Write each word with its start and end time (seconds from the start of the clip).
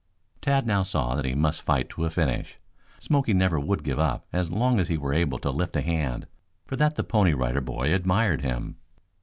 Tad 0.41 0.65
now 0.65 0.81
saw 0.81 1.13
that 1.13 1.25
he 1.25 1.35
must 1.35 1.61
fight 1.61 1.87
to 1.89 2.05
a 2.05 2.09
finish. 2.09 2.57
Smoky 2.99 3.35
never 3.35 3.59
would 3.59 3.83
give 3.83 3.99
up 3.99 4.25
as 4.33 4.49
long 4.49 4.79
as 4.79 4.87
he 4.87 4.97
were 4.97 5.13
able 5.13 5.37
to 5.37 5.51
lift 5.51 5.75
a 5.75 5.81
hand. 5.81 6.25
For 6.65 6.75
that 6.75 6.95
the 6.95 7.03
Pony 7.03 7.35
Rider 7.35 7.61
Boy 7.61 7.93
admired 7.93 8.41
him. 8.41 8.77